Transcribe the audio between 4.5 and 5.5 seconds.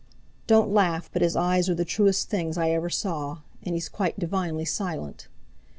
silent!